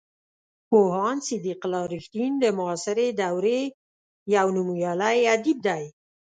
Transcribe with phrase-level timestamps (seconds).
[0.69, 3.61] پوهاند صدیق الله رښتین د معاصرې دورې
[4.35, 5.83] یو نومیالی ادیب دی.